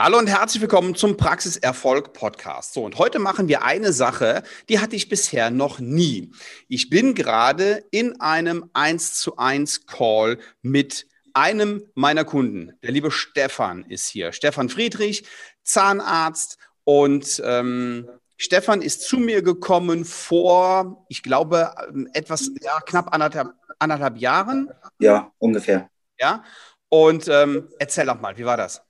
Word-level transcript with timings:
Hallo 0.00 0.16
und 0.16 0.28
herzlich 0.28 0.60
willkommen 0.62 0.94
zum 0.94 1.16
Praxiserfolg 1.16 2.12
Podcast. 2.12 2.72
So, 2.72 2.84
und 2.84 2.98
heute 2.98 3.18
machen 3.18 3.48
wir 3.48 3.64
eine 3.64 3.92
Sache, 3.92 4.44
die 4.68 4.78
hatte 4.78 4.94
ich 4.94 5.08
bisher 5.08 5.50
noch 5.50 5.80
nie. 5.80 6.30
Ich 6.68 6.88
bin 6.88 7.16
gerade 7.16 7.84
in 7.90 8.20
einem 8.20 8.70
1 8.74 9.14
zu 9.14 9.38
1 9.38 9.86
Call 9.86 10.38
mit 10.62 11.08
einem 11.34 11.82
meiner 11.96 12.24
Kunden. 12.24 12.78
Der 12.84 12.92
liebe 12.92 13.10
Stefan 13.10 13.84
ist 13.88 14.06
hier. 14.06 14.30
Stefan 14.30 14.68
Friedrich, 14.68 15.26
Zahnarzt 15.64 16.58
und 16.84 17.42
ähm, 17.44 18.08
Stefan 18.36 18.82
ist 18.82 19.00
zu 19.00 19.18
mir 19.18 19.42
gekommen 19.42 20.04
vor, 20.04 21.06
ich 21.08 21.24
glaube, 21.24 21.74
etwas, 22.12 22.52
ja, 22.62 22.78
knapp 22.86 23.12
anderthalb, 23.12 23.48
anderthalb 23.80 24.18
Jahren. 24.18 24.70
Ja, 25.00 25.32
ungefähr. 25.38 25.90
Ja, 26.20 26.44
und 26.88 27.26
ähm, 27.26 27.68
erzähl 27.80 28.06
doch 28.06 28.20
mal, 28.20 28.38
wie 28.38 28.44
war 28.44 28.56
das? 28.56 28.87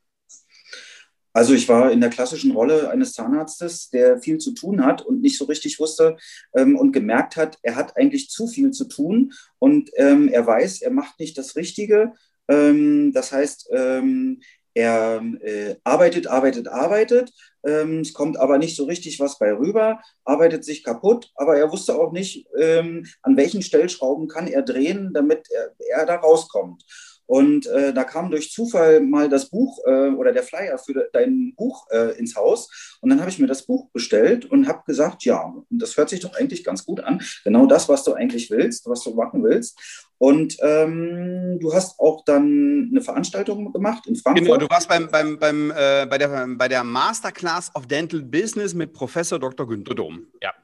Also 1.38 1.54
ich 1.54 1.68
war 1.68 1.92
in 1.92 2.00
der 2.00 2.10
klassischen 2.10 2.50
Rolle 2.50 2.90
eines 2.90 3.12
Zahnarztes, 3.12 3.90
der 3.90 4.20
viel 4.20 4.38
zu 4.38 4.54
tun 4.54 4.84
hat 4.84 5.02
und 5.02 5.20
nicht 5.20 5.38
so 5.38 5.44
richtig 5.44 5.78
wusste 5.78 6.16
ähm, 6.52 6.76
und 6.76 6.90
gemerkt 6.90 7.36
hat, 7.36 7.58
er 7.62 7.76
hat 7.76 7.96
eigentlich 7.96 8.28
zu 8.28 8.48
viel 8.48 8.72
zu 8.72 8.86
tun 8.86 9.32
und 9.60 9.88
ähm, 9.98 10.26
er 10.26 10.44
weiß, 10.44 10.82
er 10.82 10.90
macht 10.90 11.20
nicht 11.20 11.38
das 11.38 11.54
Richtige. 11.54 12.12
Ähm, 12.48 13.12
das 13.12 13.30
heißt, 13.30 13.68
ähm, 13.70 14.40
er 14.74 15.22
äh, 15.42 15.76
arbeitet, 15.84 16.26
arbeitet, 16.26 16.66
arbeitet. 16.66 17.32
Ähm, 17.64 18.00
es 18.00 18.14
kommt 18.14 18.36
aber 18.36 18.58
nicht 18.58 18.74
so 18.74 18.86
richtig 18.86 19.20
was 19.20 19.38
bei 19.38 19.52
rüber, 19.52 20.00
arbeitet 20.24 20.64
sich 20.64 20.82
kaputt, 20.82 21.30
aber 21.36 21.56
er 21.56 21.70
wusste 21.70 21.94
auch 21.94 22.10
nicht, 22.10 22.48
ähm, 22.60 23.06
an 23.22 23.36
welchen 23.36 23.62
Stellschrauben 23.62 24.26
kann 24.26 24.48
er 24.48 24.62
drehen, 24.62 25.12
damit 25.14 25.46
er, 25.52 25.72
er 26.00 26.04
da 26.04 26.16
rauskommt. 26.16 26.82
Und 27.28 27.66
äh, 27.66 27.92
da 27.92 28.04
kam 28.04 28.30
durch 28.30 28.50
Zufall 28.50 29.00
mal 29.02 29.28
das 29.28 29.50
Buch 29.50 29.80
äh, 29.84 30.08
oder 30.08 30.32
der 30.32 30.42
Flyer 30.42 30.78
für 30.78 31.10
dein 31.12 31.52
Buch 31.56 31.86
äh, 31.90 32.18
ins 32.18 32.34
Haus. 32.34 32.98
Und 33.02 33.10
dann 33.10 33.20
habe 33.20 33.28
ich 33.28 33.38
mir 33.38 33.46
das 33.46 33.66
Buch 33.66 33.90
bestellt 33.90 34.46
und 34.46 34.66
habe 34.66 34.82
gesagt, 34.86 35.26
ja, 35.26 35.52
das 35.68 35.98
hört 35.98 36.08
sich 36.08 36.20
doch 36.20 36.34
eigentlich 36.34 36.64
ganz 36.64 36.86
gut 36.86 37.00
an. 37.00 37.20
Genau 37.44 37.66
das, 37.66 37.86
was 37.86 38.02
du 38.02 38.14
eigentlich 38.14 38.50
willst, 38.50 38.88
was 38.88 39.04
du 39.04 39.14
machen 39.14 39.44
willst. 39.44 39.78
Und 40.16 40.56
ähm, 40.62 41.58
du 41.60 41.74
hast 41.74 41.98
auch 41.98 42.24
dann 42.24 42.88
eine 42.90 43.02
Veranstaltung 43.02 43.74
gemacht 43.74 44.06
in 44.06 44.16
Frankfurt. 44.16 44.46
Genau, 44.46 44.56
du 44.56 44.70
warst 44.70 44.88
beim, 44.88 45.10
beim, 45.10 45.38
beim, 45.38 45.70
äh, 45.70 46.06
bei, 46.06 46.16
der, 46.16 46.46
bei 46.48 46.68
der 46.68 46.82
Masterclass 46.82 47.70
of 47.74 47.86
Dental 47.86 48.22
Business 48.22 48.72
mit 48.72 48.94
Professor 48.94 49.38
Dr. 49.38 49.68
Günter 49.68 49.94
Dom. 49.94 50.28
Ja. 50.40 50.54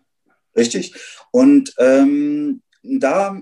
Richtig. 0.56 0.94
Und 1.30 1.74
ähm, 1.78 2.62
da 2.82 3.38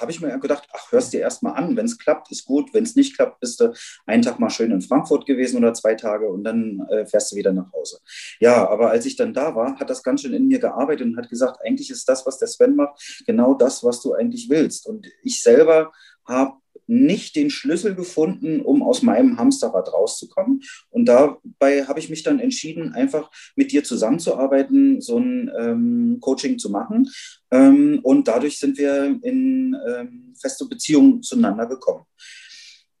habe 0.00 0.10
ich 0.10 0.20
mir 0.20 0.38
gedacht, 0.38 0.68
ach, 0.72 0.92
hörst 0.92 1.12
dir 1.12 1.20
erst 1.20 1.42
mal 1.42 1.52
an. 1.52 1.76
Wenn 1.76 1.86
es 1.86 1.98
klappt, 1.98 2.30
ist 2.30 2.44
gut. 2.44 2.72
Wenn 2.72 2.84
es 2.84 2.96
nicht 2.96 3.16
klappt, 3.16 3.40
bist 3.40 3.60
du 3.60 3.72
einen 4.06 4.22
Tag 4.22 4.38
mal 4.38 4.50
schön 4.50 4.70
in 4.70 4.82
Frankfurt 4.82 5.26
gewesen 5.26 5.58
oder 5.58 5.74
zwei 5.74 5.94
Tage 5.94 6.28
und 6.28 6.44
dann 6.44 6.86
äh, 6.90 7.06
fährst 7.06 7.32
du 7.32 7.36
wieder 7.36 7.52
nach 7.52 7.72
Hause. 7.72 7.98
Ja, 8.40 8.68
aber 8.68 8.90
als 8.90 9.06
ich 9.06 9.16
dann 9.16 9.34
da 9.34 9.54
war, 9.54 9.78
hat 9.78 9.90
das 9.90 10.02
ganz 10.02 10.22
schön 10.22 10.34
in 10.34 10.48
mir 10.48 10.58
gearbeitet 10.58 11.06
und 11.06 11.16
hat 11.16 11.28
gesagt, 11.28 11.60
eigentlich 11.64 11.90
ist 11.90 12.08
das, 12.08 12.26
was 12.26 12.38
der 12.38 12.48
Sven 12.48 12.76
macht, 12.76 13.22
genau 13.26 13.54
das, 13.54 13.84
was 13.84 14.00
du 14.00 14.14
eigentlich 14.14 14.48
willst. 14.48 14.86
Und 14.86 15.06
ich 15.22 15.42
selber 15.42 15.92
habe 16.26 16.54
nicht 16.88 17.36
den 17.36 17.50
Schlüssel 17.50 17.94
gefunden, 17.94 18.60
um 18.60 18.82
aus 18.82 19.02
meinem 19.02 19.38
Hamsterrad 19.38 19.92
rauszukommen. 19.92 20.62
Und 20.90 21.04
dabei 21.06 21.84
habe 21.86 22.00
ich 22.00 22.10
mich 22.10 22.22
dann 22.22 22.40
entschieden, 22.40 22.94
einfach 22.94 23.30
mit 23.54 23.70
dir 23.70 23.84
zusammenzuarbeiten, 23.84 25.00
so 25.00 25.18
ein 25.18 25.50
ähm, 25.56 26.18
Coaching 26.20 26.58
zu 26.58 26.70
machen. 26.70 27.10
Ähm, 27.50 28.00
und 28.02 28.26
dadurch 28.26 28.58
sind 28.58 28.78
wir 28.78 29.18
in 29.22 29.76
ähm, 29.86 30.34
feste 30.40 30.64
Beziehungen 30.66 31.22
zueinander 31.22 31.66
gekommen. 31.66 32.04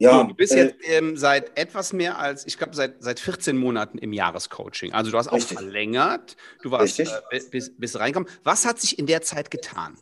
Ja, 0.00 0.20
so, 0.20 0.24
du 0.24 0.34
bist 0.34 0.52
äh, 0.52 0.66
jetzt 0.66 0.76
ähm, 0.84 1.16
seit 1.16 1.58
etwas 1.58 1.92
mehr 1.92 2.18
als, 2.18 2.46
ich 2.46 2.56
glaube, 2.56 2.74
seit, 2.74 3.02
seit 3.02 3.18
14 3.18 3.56
Monaten 3.56 3.98
im 3.98 4.12
Jahrescoaching. 4.12 4.92
Also 4.92 5.10
du 5.10 5.18
hast 5.18 5.28
auch 5.28 5.34
richtig. 5.34 5.58
verlängert, 5.58 6.36
du 6.62 6.70
warst 6.70 7.00
äh, 7.00 7.06
bis, 7.50 7.76
bis 7.76 7.98
reinkommen. 7.98 8.28
Was 8.44 8.64
hat 8.64 8.80
sich 8.80 8.98
in 8.98 9.06
der 9.06 9.22
Zeit 9.22 9.50
getan? 9.50 9.98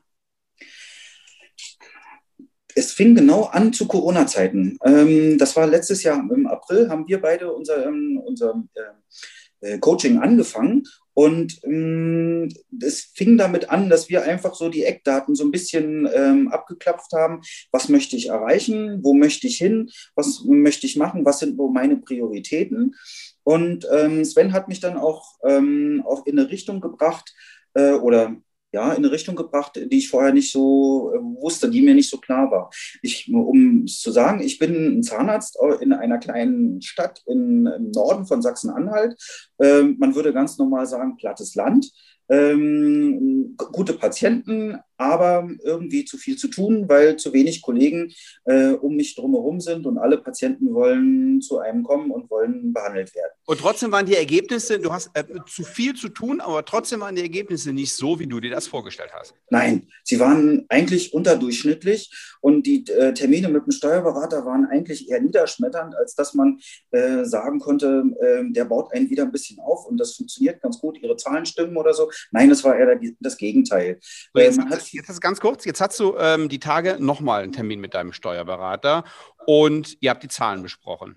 Es 2.76 2.92
fing 2.92 3.14
genau 3.14 3.44
an 3.44 3.72
zu 3.72 3.88
Corona-Zeiten. 3.88 4.78
Ähm, 4.84 5.38
das 5.38 5.56
war 5.56 5.66
letztes 5.66 6.02
Jahr 6.02 6.18
im 6.18 6.46
April, 6.46 6.88
haben 6.90 7.08
wir 7.08 7.20
beide 7.20 7.52
unser, 7.52 7.86
ähm, 7.86 8.20
unser 8.24 8.62
äh, 8.74 9.72
äh, 9.74 9.78
Coaching 9.78 10.18
angefangen. 10.18 10.84
Und 11.14 11.58
ähm, 11.64 12.52
es 12.82 13.12
fing 13.14 13.38
damit 13.38 13.70
an, 13.70 13.88
dass 13.88 14.10
wir 14.10 14.24
einfach 14.24 14.54
so 14.54 14.68
die 14.68 14.84
Eckdaten 14.84 15.34
so 15.34 15.44
ein 15.44 15.50
bisschen 15.50 16.06
ähm, 16.14 16.48
abgeklapft 16.48 17.12
haben. 17.14 17.40
Was 17.72 17.88
möchte 17.88 18.16
ich 18.16 18.28
erreichen? 18.28 19.00
Wo 19.02 19.14
möchte 19.14 19.46
ich 19.46 19.56
hin? 19.56 19.88
Was 20.14 20.44
möchte 20.44 20.86
ich 20.86 20.96
machen? 20.96 21.24
Was 21.24 21.38
sind 21.38 21.56
wo 21.56 21.68
meine 21.68 21.96
Prioritäten? 21.96 22.94
Und 23.42 23.88
ähm, 23.90 24.22
Sven 24.26 24.52
hat 24.52 24.68
mich 24.68 24.80
dann 24.80 24.98
auch, 24.98 25.38
ähm, 25.46 26.02
auch 26.06 26.26
in 26.26 26.38
eine 26.38 26.50
Richtung 26.50 26.82
gebracht 26.82 27.34
äh, 27.72 27.92
oder 27.92 28.36
ja, 28.72 28.90
in 28.92 28.98
eine 28.98 29.12
Richtung 29.12 29.36
gebracht, 29.36 29.76
die 29.76 29.98
ich 29.98 30.10
vorher 30.10 30.32
nicht 30.32 30.52
so 30.52 31.12
äh, 31.14 31.18
wusste, 31.18 31.70
die 31.70 31.82
mir 31.82 31.94
nicht 31.94 32.10
so 32.10 32.18
klar 32.18 32.50
war. 32.50 32.70
Ich, 33.02 33.32
um 33.32 33.84
es 33.84 34.00
zu 34.00 34.10
sagen, 34.10 34.40
ich 34.40 34.58
bin 34.58 34.98
ein 34.98 35.02
Zahnarzt 35.02 35.58
in 35.80 35.92
einer 35.92 36.18
kleinen 36.18 36.82
Stadt 36.82 37.22
im 37.26 37.62
Norden 37.94 38.26
von 38.26 38.42
Sachsen-Anhalt. 38.42 39.16
Ähm, 39.60 39.96
man 39.98 40.14
würde 40.14 40.32
ganz 40.32 40.58
normal 40.58 40.86
sagen, 40.86 41.16
plattes 41.16 41.54
Land 41.54 41.90
ähm, 42.28 43.56
gute 43.56 43.94
Patienten, 43.94 44.78
aber 44.98 45.48
irgendwie 45.62 46.04
zu 46.06 46.16
viel 46.16 46.36
zu 46.36 46.48
tun, 46.48 46.88
weil 46.88 47.16
zu 47.16 47.32
wenig 47.32 47.60
Kollegen 47.60 48.12
äh, 48.44 48.70
um 48.70 48.96
mich 48.96 49.14
drumherum 49.14 49.60
sind 49.60 49.86
und 49.86 49.98
alle 49.98 50.18
Patienten 50.18 50.72
wollen 50.72 51.40
zu 51.42 51.58
einem 51.58 51.82
kommen 51.82 52.10
und 52.10 52.30
wollen 52.30 52.72
behandelt 52.72 53.14
werden. 53.14 53.32
Und 53.44 53.60
trotzdem 53.60 53.92
waren 53.92 54.06
die 54.06 54.16
Ergebnisse, 54.16 54.78
du 54.78 54.92
hast 54.92 55.10
äh, 55.14 55.24
zu 55.46 55.64
viel 55.64 55.94
zu 55.94 56.08
tun, 56.08 56.40
aber 56.40 56.64
trotzdem 56.64 57.00
waren 57.00 57.14
die 57.14 57.22
Ergebnisse 57.22 57.72
nicht 57.72 57.92
so, 57.92 58.18
wie 58.18 58.26
du 58.26 58.40
dir 58.40 58.50
das 58.50 58.66
vorgestellt 58.66 59.10
hast. 59.12 59.34
Nein, 59.50 59.86
sie 60.02 60.18
waren 60.18 60.64
eigentlich 60.70 61.12
unterdurchschnittlich 61.12 62.10
und 62.40 62.66
die 62.66 62.84
äh, 62.88 63.12
Termine 63.12 63.48
mit 63.48 63.66
dem 63.66 63.72
Steuerberater 63.72 64.46
waren 64.46 64.64
eigentlich 64.64 65.10
eher 65.10 65.20
niederschmetternd, 65.20 65.94
als 65.94 66.14
dass 66.14 66.32
man 66.32 66.58
äh, 66.90 67.24
sagen 67.24 67.60
konnte, 67.60 68.02
ähm, 68.20 68.54
der 68.54 68.64
baut 68.64 68.92
einen 68.92 69.10
wieder 69.10 69.24
ein 69.24 69.32
bisschen 69.32 69.45
auf 69.58 69.86
und 69.86 69.98
das 69.98 70.14
funktioniert 70.14 70.60
ganz 70.60 70.78
gut, 70.78 70.98
ihre 71.00 71.16
Zahlen 71.16 71.46
stimmen 71.46 71.76
oder 71.76 71.94
so. 71.94 72.10
Nein, 72.30 72.50
es 72.50 72.64
war 72.64 72.76
eher 72.76 72.98
das 73.20 73.36
Gegenteil. 73.36 73.98
So, 74.34 74.40
jetzt, 74.40 74.58
hat, 74.58 74.92
jetzt 74.92 75.20
ganz 75.20 75.40
kurz, 75.40 75.64
jetzt 75.64 75.80
hast 75.80 75.98
du 76.00 76.16
ähm, 76.18 76.48
die 76.48 76.60
Tage 76.60 76.96
nochmal 76.98 77.42
einen 77.42 77.52
Termin 77.52 77.80
mit 77.80 77.94
deinem 77.94 78.12
Steuerberater 78.12 79.04
und 79.46 79.96
ihr 80.00 80.10
habt 80.10 80.22
die 80.22 80.28
Zahlen 80.28 80.62
besprochen. 80.62 81.16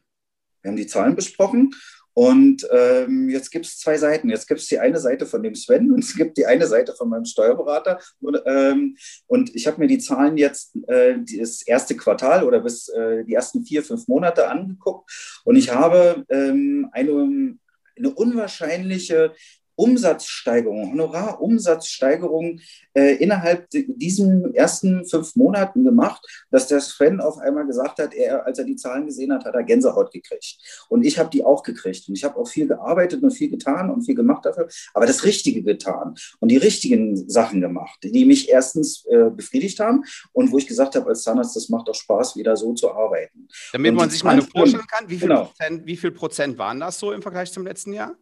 Wir 0.61 0.71
haben 0.71 0.77
die 0.77 0.87
Zahlen 0.87 1.15
besprochen 1.15 1.71
und 2.19 2.67
ähm, 2.71 3.29
jetzt 3.29 3.49
gibt 3.49 3.65
es 3.65 3.77
zwei 3.77 3.97
Seiten. 3.97 4.29
Jetzt 4.29 4.45
gibt 4.45 4.59
es 4.59 4.67
die 4.67 4.77
eine 4.77 4.99
Seite 4.99 5.25
von 5.25 5.41
dem 5.41 5.55
Sven 5.55 5.89
und 5.89 6.03
es 6.03 6.17
gibt 6.17 6.37
die 6.37 6.45
eine 6.45 6.67
Seite 6.67 6.93
von 6.93 7.07
meinem 7.07 7.23
Steuerberater. 7.23 7.97
Und, 8.19 8.41
ähm, 8.45 8.97
und 9.27 9.55
ich 9.55 9.67
habe 9.67 9.79
mir 9.79 9.87
die 9.87 9.99
Zahlen 9.99 10.35
jetzt 10.35 10.75
äh, 10.87 11.15
das 11.37 11.61
erste 11.61 11.95
Quartal 11.95 12.43
oder 12.43 12.59
bis 12.59 12.89
äh, 12.89 13.23
die 13.23 13.35
ersten 13.35 13.63
vier, 13.63 13.83
fünf 13.83 14.09
Monate 14.09 14.49
angeguckt. 14.49 15.41
Und 15.45 15.55
ich 15.55 15.73
habe 15.73 16.25
ähm, 16.27 16.89
eine, 16.91 17.57
eine 17.99 18.09
unwahrscheinliche 18.09 19.33
Umsatzsteigerung, 19.79 20.91
Honorarumsatzsteigerung 20.91 22.59
äh, 22.93 23.15
innerhalb 23.15 23.69
diesen 23.69 24.53
ersten 24.53 25.07
fünf 25.07 25.37
Monaten 25.37 25.85
gemacht, 25.85 26.21
dass 26.51 26.67
der 26.67 26.81
Sven 26.81 27.21
auf 27.21 27.37
einmal 27.37 27.65
gesagt 27.65 27.99
hat, 27.99 28.13
er, 28.13 28.45
als 28.45 28.59
er 28.59 28.65
die 28.65 28.75
Zahlen 28.75 29.05
gesehen 29.05 29.31
hat, 29.31 29.45
hat 29.45 29.55
er 29.55 29.63
Gänsehaut 29.63 30.11
gekriegt. 30.11 30.57
Und 30.89 31.05
ich 31.05 31.17
habe 31.17 31.29
die 31.29 31.45
auch 31.45 31.63
gekriegt. 31.63 32.09
Und 32.09 32.15
ich 32.15 32.25
habe 32.25 32.37
auch 32.37 32.47
viel 32.47 32.67
gearbeitet 32.67 33.23
und 33.23 33.31
viel 33.31 33.49
getan 33.49 33.89
und 33.89 34.03
viel 34.03 34.15
gemacht 34.15 34.45
dafür, 34.45 34.67
aber 34.93 35.05
das 35.05 35.23
Richtige 35.23 35.63
getan 35.63 36.15
und 36.39 36.49
die 36.49 36.57
richtigen 36.57 37.15
Sachen 37.29 37.61
gemacht, 37.61 37.99
die 38.03 38.25
mich 38.25 38.49
erstens 38.49 39.05
äh, 39.05 39.29
befriedigt 39.29 39.79
haben 39.79 40.03
und 40.33 40.51
wo 40.51 40.57
ich 40.57 40.67
gesagt 40.67 40.95
habe 40.95 41.07
als 41.07 41.23
Zahnarzt, 41.23 41.55
das 41.55 41.69
macht 41.69 41.87
doch 41.87 41.95
Spaß, 41.95 42.35
wieder 42.35 42.57
so 42.57 42.73
zu 42.73 42.91
arbeiten. 42.91 43.47
Damit 43.71 43.91
und 43.91 43.97
man 43.97 44.09
sich 44.09 44.23
mal 44.23 44.41
vorstellen 44.41 44.85
kann, 44.91 45.09
wie 45.09 45.17
viel, 45.17 45.29
genau. 45.29 45.45
Prozent, 45.45 45.85
wie 45.85 45.95
viel 45.95 46.11
Prozent 46.11 46.57
waren 46.57 46.81
das 46.81 46.99
so 46.99 47.13
im 47.13 47.21
Vergleich 47.21 47.51
zum 47.51 47.65
letzten 47.65 47.93
Jahr? 47.93 48.17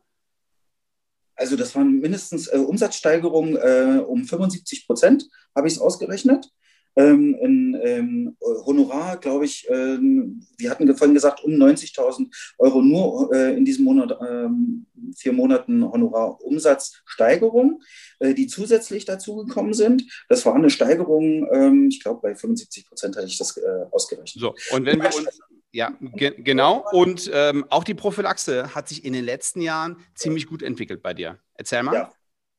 Also 1.37 1.55
das 1.55 1.73
waren 1.75 1.99
mindestens 1.99 2.47
äh, 2.47 2.57
Umsatzsteigerungen 2.57 3.55
äh, 3.55 4.01
um 4.05 4.25
75 4.25 4.87
Prozent, 4.87 5.29
habe 5.55 5.67
ich 5.67 5.75
es 5.75 5.79
ausgerechnet. 5.79 6.49
Ähm, 6.97 7.37
in 7.39 7.79
ähm, 7.83 8.37
Honorar, 8.41 9.17
glaube 9.17 9.45
ich, 9.45 9.69
äh, 9.69 9.99
wir 9.99 10.71
hatten 10.71 10.97
vorhin 10.97 11.13
gesagt, 11.13 11.43
um 11.43 11.51
90.000 11.51 12.33
Euro 12.57 12.81
nur 12.81 13.31
äh, 13.35 13.55
in 13.55 13.65
diesem 13.65 13.85
Monat, 13.85 14.17
ähm, 14.27 14.87
vier 15.15 15.31
Monaten 15.31 15.83
Honorarumsatzsteigerung, 15.83 17.83
äh, 18.17 18.33
die 18.33 18.47
zusätzlich 18.47 19.05
dazugekommen 19.05 19.75
sind. 19.75 20.05
Das 20.27 20.43
war 20.47 20.55
eine 20.55 20.71
Steigerung, 20.71 21.47
ähm, 21.51 21.89
ich 21.91 22.01
glaube, 22.01 22.21
bei 22.23 22.33
75 22.33 22.87
Prozent 22.87 23.15
hatte 23.15 23.27
ich 23.27 23.37
das 23.37 23.55
äh, 23.57 23.85
ausgerechnet. 23.91 24.41
So, 24.41 24.55
und 24.75 24.87
wenn 24.87 24.99
wir 24.99 25.05
uns 25.05 25.39
ja, 25.71 25.93
ge 25.99 26.33
genau. 26.37 26.85
Und 26.91 27.29
ähm, 27.33 27.65
auch 27.69 27.83
die 27.83 27.93
Prophylaxe 27.93 28.73
hat 28.73 28.87
sich 28.87 29.05
in 29.05 29.13
den 29.13 29.25
letzten 29.25 29.61
Jahren 29.61 29.97
ziemlich 30.15 30.47
gut 30.47 30.63
entwickelt 30.63 31.01
bei 31.01 31.13
dir. 31.13 31.39
Erzähl 31.55 31.83
mal. 31.83 31.93
Ja. 31.93 32.11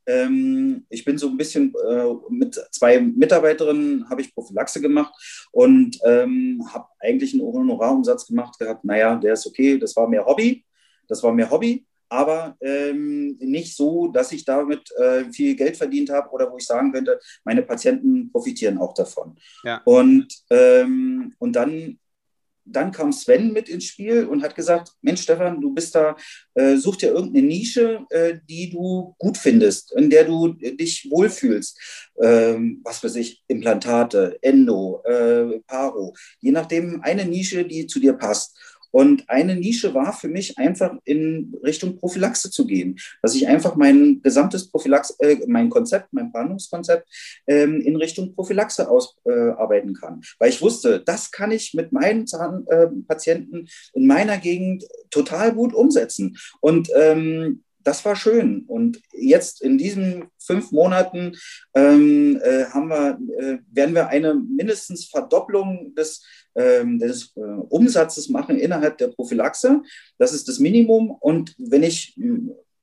Ähm, 0.06 0.86
ich 0.88 1.04
bin 1.04 1.18
so 1.18 1.28
ein 1.28 1.36
bisschen 1.36 1.74
äh, 1.86 2.04
mit 2.30 2.58
zwei 2.72 2.98
Mitarbeiterinnen 3.00 4.08
habe 4.08 4.22
ich 4.22 4.34
Prophylaxe 4.34 4.80
gemacht 4.80 5.12
und 5.52 5.98
ähm, 6.04 6.66
habe 6.72 6.86
eigentlich 7.00 7.34
einen 7.34 7.42
Honorarumsatz 7.42 8.26
gemacht 8.26 8.58
gehabt. 8.58 8.84
Naja, 8.84 9.16
der 9.16 9.34
ist 9.34 9.46
okay, 9.46 9.78
das 9.78 9.94
war 9.96 10.08
mehr 10.08 10.24
Hobby. 10.24 10.64
Das 11.08 11.22
war 11.22 11.32
mehr 11.32 11.50
Hobby, 11.50 11.86
aber 12.08 12.56
ähm, 12.60 13.36
nicht 13.40 13.74
so, 13.74 14.08
dass 14.08 14.30
ich 14.32 14.44
damit 14.44 14.90
äh, 14.98 15.24
viel 15.32 15.56
Geld 15.56 15.76
verdient 15.76 16.10
habe 16.10 16.30
oder 16.30 16.50
wo 16.52 16.58
ich 16.58 16.66
sagen 16.66 16.92
könnte, 16.92 17.18
meine 17.44 17.62
Patienten 17.62 18.30
profitieren 18.30 18.78
auch 18.78 18.94
davon. 18.94 19.36
Ja. 19.64 19.80
Und, 19.84 20.28
ähm, 20.50 21.34
und 21.38 21.52
dann 21.56 21.98
dann 22.70 22.92
kam 22.92 23.12
Sven 23.12 23.52
mit 23.52 23.68
ins 23.68 23.84
Spiel 23.84 24.26
und 24.26 24.42
hat 24.42 24.54
gesagt, 24.54 24.92
Mensch, 25.02 25.22
Stefan, 25.22 25.60
du 25.60 25.72
bist 25.72 25.94
da, 25.94 26.16
äh, 26.54 26.76
such 26.76 26.96
dir 26.96 27.10
irgendeine 27.10 27.46
Nische, 27.46 28.06
äh, 28.10 28.38
die 28.48 28.70
du 28.70 29.14
gut 29.18 29.36
findest, 29.36 29.92
in 29.92 30.10
der 30.10 30.24
du 30.24 30.52
dich 30.52 31.08
wohlfühlst. 31.10 31.78
Ähm, 32.22 32.80
was 32.84 33.02
weiß 33.02 33.16
ich, 33.16 33.42
Implantate, 33.48 34.38
Endo, 34.42 35.02
äh, 35.04 35.60
Paro, 35.66 36.14
je 36.40 36.50
nachdem 36.50 37.00
eine 37.02 37.24
Nische, 37.24 37.64
die 37.64 37.86
zu 37.86 38.00
dir 38.00 38.14
passt. 38.14 38.56
Und 38.90 39.28
eine 39.28 39.56
Nische 39.56 39.94
war 39.94 40.12
für 40.12 40.28
mich 40.28 40.58
einfach 40.58 40.96
in 41.04 41.54
Richtung 41.62 41.98
Prophylaxe 41.98 42.50
zu 42.50 42.66
gehen, 42.66 42.98
dass 43.22 43.34
ich 43.34 43.46
einfach 43.46 43.76
mein 43.76 44.20
gesamtes 44.22 44.70
Prophylaxe, 44.70 45.14
äh, 45.20 45.38
mein 45.46 45.70
Konzept, 45.70 46.12
mein 46.12 46.32
Behandlungskonzept 46.32 47.08
ähm, 47.46 47.80
in 47.80 47.96
Richtung 47.96 48.34
Prophylaxe 48.34 48.88
ausarbeiten 48.88 49.90
äh, 49.90 50.00
kann. 50.00 50.22
Weil 50.38 50.50
ich 50.50 50.62
wusste, 50.62 51.00
das 51.00 51.30
kann 51.30 51.50
ich 51.50 51.74
mit 51.74 51.92
meinen 51.92 52.26
Zahnpatienten 52.26 53.66
äh, 53.66 53.98
in 53.98 54.06
meiner 54.06 54.38
Gegend 54.38 54.84
total 55.10 55.52
gut 55.52 55.74
umsetzen. 55.74 56.36
Und 56.60 56.88
ähm, 56.96 57.62
das 57.88 58.04
war 58.04 58.16
schön. 58.16 58.64
Und 58.66 59.00
jetzt 59.12 59.62
in 59.62 59.78
diesen 59.78 60.26
fünf 60.38 60.72
Monaten 60.72 61.34
ähm, 61.74 62.38
äh, 62.44 62.66
haben 62.66 62.88
wir, 62.88 63.18
äh, 63.38 63.58
werden 63.72 63.94
wir 63.94 64.08
eine 64.08 64.34
mindestens 64.34 65.06
Verdopplung 65.06 65.94
des, 65.94 66.22
ähm, 66.54 66.98
des 66.98 67.32
äh, 67.34 67.40
Umsatzes 67.40 68.28
machen 68.28 68.58
innerhalb 68.58 68.98
der 68.98 69.08
Prophylaxe. 69.08 69.80
Das 70.18 70.34
ist 70.34 70.48
das 70.48 70.58
Minimum. 70.58 71.10
Und 71.10 71.54
wenn 71.56 71.82
ich 71.82 72.14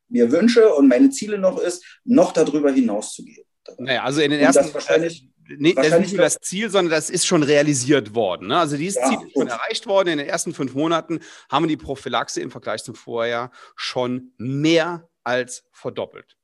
mir 0.09 0.31
wünsche 0.31 0.73
und 0.73 0.87
meine 0.87 1.11
Ziele 1.11 1.37
noch 1.37 1.59
ist, 1.59 1.85
noch 2.03 2.31
darüber 2.31 2.71
hinaus 2.71 3.13
zu 3.13 3.23
gehen. 3.23 3.45
Naja, 3.77 4.03
also 4.03 4.21
in 4.21 4.31
den 4.31 4.39
ersten, 4.39 4.73
wahrscheinlich, 4.73 5.27
nee, 5.47 5.73
das 5.73 5.87
ist 5.87 5.99
nicht 5.99 6.13
nur 6.13 6.23
das 6.23 6.37
Ziel, 6.41 6.69
sondern 6.69 6.91
das 6.91 7.09
ist 7.09 7.25
schon 7.25 7.43
realisiert 7.43 8.15
worden. 8.15 8.47
Ne? 8.47 8.57
Also 8.57 8.77
dieses 8.77 8.95
ja, 8.95 9.09
Ziel 9.09 9.27
ist 9.27 9.33
schon 9.33 9.47
erreicht 9.47 9.87
worden. 9.87 10.09
In 10.09 10.17
den 10.19 10.27
ersten 10.27 10.53
fünf 10.53 10.73
Monaten 10.73 11.19
haben 11.49 11.63
wir 11.63 11.69
die 11.69 11.77
Prophylaxe 11.77 12.41
im 12.41 12.51
Vergleich 12.51 12.83
zum 12.83 12.95
Vorjahr 12.95 13.51
schon 13.75 14.33
mehr 14.37 15.09
als 15.23 15.63
verdoppelt. 15.71 16.37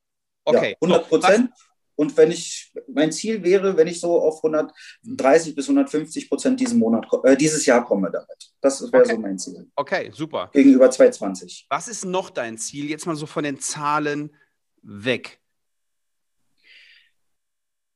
Okay. 0.46 0.72
Ja, 0.82 0.88
100 0.88 1.08
Prozent. 1.08 1.50
Und 1.96 2.18
wenn 2.18 2.32
ich, 2.32 2.74
mein 2.88 3.12
Ziel 3.12 3.44
wäre, 3.44 3.78
wenn 3.78 3.86
ich 3.86 4.00
so 4.00 4.20
auf 4.20 4.44
130 4.44 5.54
bis 5.54 5.66
150 5.66 6.30
Prozent 6.30 6.60
diesen 6.60 6.80
Monat, 6.80 7.06
äh, 7.24 7.38
dieses 7.38 7.64
Jahr 7.68 7.86
komme 7.86 8.10
damit. 8.10 8.52
Das 8.60 8.82
wäre 8.92 9.04
okay. 9.04 9.16
so 9.16 9.20
mein 9.20 9.38
Ziel. 9.38 9.70
Okay, 9.76 10.10
super. 10.12 10.50
Gegenüber 10.52 10.90
220. 10.90 11.68
Was 11.70 11.88
ist 11.88 12.06
noch 12.06 12.32
dein 12.32 12.58
Ziel? 12.58 12.90
Jetzt 12.90 13.06
mal 13.06 13.16
so 13.16 13.28
von 13.28 13.44
den 13.44 13.60
Zahlen 13.60 14.36
weg 14.82 15.41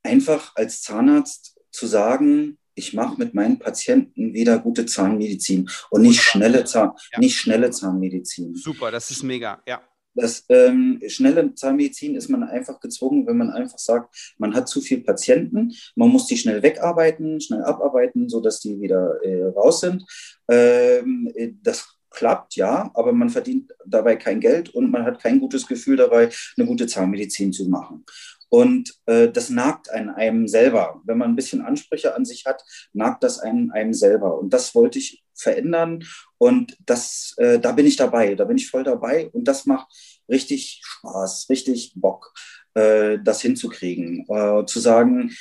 einfach 0.06 0.56
als 0.56 0.82
Zahnarzt 0.82 1.58
zu 1.72 1.88
sagen, 1.88 2.58
ich 2.76 2.94
mache 2.94 3.18
mit 3.18 3.34
meinen 3.34 3.58
Patienten 3.58 4.34
wieder 4.34 4.60
gute 4.60 4.86
Zahnmedizin 4.86 5.70
und 5.90 6.02
nicht 6.02 6.22
schnelle, 6.22 6.66
Zahn, 6.66 6.92
ja. 7.14 7.20
nicht 7.20 7.38
schnelle 7.38 7.72
Zahnmedizin. 7.72 8.56
Super, 8.56 8.92
das 8.92 9.10
ist 9.12 9.24
mega, 9.24 9.62
ja. 9.68 9.82
Das 10.18 10.46
ähm, 10.48 11.02
schnelle 11.08 11.54
Zahnmedizin 11.54 12.16
ist 12.16 12.30
man 12.30 12.44
einfach 12.44 12.80
gezwungen, 12.80 13.28
wenn 13.28 13.36
man 13.36 13.50
einfach 13.50 13.78
sagt, 13.78 14.34
man 14.38 14.56
hat 14.56 14.70
zu 14.70 14.80
viele 14.80 15.02
Patienten, 15.02 15.74
man 15.96 16.10
muss 16.10 16.28
die 16.28 16.38
schnell 16.38 16.64
wegarbeiten, 16.64 17.42
schnell 17.42 17.64
abarbeiten, 17.64 18.30
sodass 18.30 18.62
die 18.62 18.80
wieder 18.80 19.22
äh, 19.24 19.44
raus 19.48 19.82
sind. 19.82 20.06
Ähm, 20.50 21.34
das 21.62 21.96
klappt, 22.16 22.56
ja, 22.56 22.90
aber 22.94 23.12
man 23.12 23.30
verdient 23.30 23.72
dabei 23.86 24.16
kein 24.16 24.40
Geld 24.40 24.70
und 24.70 24.90
man 24.90 25.04
hat 25.04 25.22
kein 25.22 25.40
gutes 25.40 25.68
Gefühl 25.68 25.98
dabei, 25.98 26.30
eine 26.58 26.66
gute 26.66 26.88
Zahnmedizin 26.88 27.52
zu 27.52 27.68
machen. 27.68 28.06
Und 28.50 28.94
äh, 29.06 29.30
das 29.30 29.50
nagt 29.50 29.92
an 29.92 30.10
einem 30.10 30.48
selber. 30.48 31.02
Wenn 31.06 31.18
man 31.18 31.32
ein 31.32 31.36
bisschen 31.36 31.62
Ansprüche 31.62 32.16
an 32.16 32.26
sich 32.26 32.46
hat, 32.46 32.64
nagt 32.94 33.24
das 33.24 33.40
einem, 33.40 33.72
einem 33.72 33.94
selber. 33.94 34.40
Und 34.40 34.54
das 34.54 34.76
wollte 34.76 35.00
ich 35.00 35.24
verändern. 35.34 36.04
Und 36.38 36.78
das, 36.86 37.34
äh, 37.38 37.60
da 37.60 37.72
bin 37.72 37.86
ich 37.86 37.96
dabei. 37.96 38.36
Da 38.36 38.46
bin 38.46 38.58
ich 38.58 38.70
voll 38.70 38.84
dabei. 38.84 39.30
Und 39.34 39.48
das 39.48 39.66
macht 39.66 39.88
richtig 40.30 40.82
Spaß, 40.84 41.48
richtig 41.50 41.94
Bock, 41.96 42.34
äh, 42.74 43.18
das 43.24 43.42
hinzukriegen. 43.42 44.26
Äh, 44.30 44.66
zu 44.66 44.80
sagen, 44.80 45.32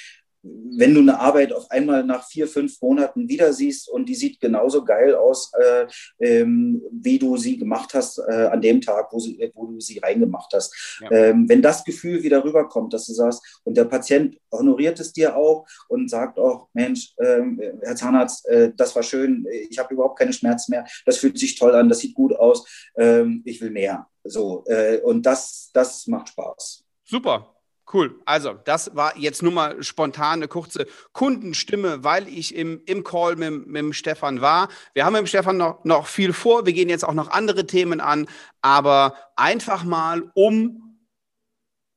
wenn 0.44 0.94
du 0.94 1.00
eine 1.00 1.18
Arbeit 1.18 1.52
auf 1.52 1.70
einmal 1.70 2.04
nach 2.04 2.26
vier, 2.26 2.46
fünf 2.46 2.80
Monaten 2.82 3.28
wieder 3.28 3.52
siehst 3.52 3.88
und 3.88 4.08
die 4.08 4.14
sieht 4.14 4.40
genauso 4.40 4.84
geil 4.84 5.14
aus, 5.14 5.50
äh, 5.58 5.86
ähm, 6.18 6.82
wie 6.90 7.18
du 7.18 7.36
sie 7.36 7.56
gemacht 7.56 7.94
hast 7.94 8.18
äh, 8.18 8.48
an 8.52 8.60
dem 8.60 8.80
Tag, 8.80 9.12
wo, 9.12 9.18
sie, 9.18 9.50
wo 9.54 9.66
du 9.66 9.80
sie 9.80 9.98
reingemacht 9.98 10.52
hast. 10.52 10.98
Ja. 11.00 11.10
Ähm, 11.10 11.48
wenn 11.48 11.62
das 11.62 11.84
Gefühl 11.84 12.22
wieder 12.22 12.44
rüberkommt, 12.44 12.92
dass 12.92 13.06
du 13.06 13.12
sagst, 13.12 13.60
und 13.64 13.76
der 13.76 13.84
Patient 13.84 14.36
honoriert 14.52 15.00
es 15.00 15.12
dir 15.12 15.36
auch 15.36 15.66
und 15.88 16.10
sagt 16.10 16.38
auch, 16.38 16.68
Mensch, 16.74 17.14
äh, 17.16 17.42
Herr 17.82 17.96
Zahnarzt, 17.96 18.46
äh, 18.48 18.72
das 18.76 18.94
war 18.94 19.02
schön, 19.02 19.46
ich 19.70 19.78
habe 19.78 19.94
überhaupt 19.94 20.18
keine 20.18 20.32
Schmerzen 20.32 20.72
mehr, 20.72 20.84
das 21.06 21.16
fühlt 21.16 21.38
sich 21.38 21.56
toll 21.58 21.74
an, 21.74 21.88
das 21.88 22.00
sieht 22.00 22.14
gut 22.14 22.34
aus, 22.36 22.66
ähm, 22.96 23.42
ich 23.44 23.60
will 23.60 23.70
mehr. 23.70 24.06
So, 24.24 24.64
äh, 24.66 24.98
und 24.98 25.24
das, 25.24 25.70
das 25.72 26.06
macht 26.06 26.30
Spaß. 26.30 26.84
Super, 27.04 27.53
Cool. 27.92 28.18
Also, 28.24 28.54
das 28.64 28.96
war 28.96 29.16
jetzt 29.16 29.42
nur 29.42 29.52
mal 29.52 29.82
spontan 29.82 30.38
eine 30.38 30.48
kurze 30.48 30.86
Kundenstimme, 31.12 32.02
weil 32.02 32.28
ich 32.28 32.54
im, 32.54 32.80
im 32.86 33.04
Call 33.04 33.36
mit, 33.36 33.66
mit 33.66 33.76
dem 33.76 33.92
Stefan 33.92 34.40
war. 34.40 34.68
Wir 34.94 35.04
haben 35.04 35.12
mit 35.12 35.20
dem 35.20 35.26
Stefan 35.26 35.58
noch, 35.58 35.84
noch 35.84 36.06
viel 36.06 36.32
vor. 36.32 36.64
Wir 36.64 36.72
gehen 36.72 36.88
jetzt 36.88 37.04
auch 37.04 37.12
noch 37.12 37.30
andere 37.30 37.66
Themen 37.66 38.00
an, 38.00 38.26
aber 38.62 39.14
einfach 39.36 39.84
mal, 39.84 40.30
um 40.34 40.98